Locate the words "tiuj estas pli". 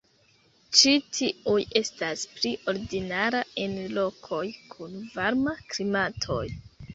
1.17-2.53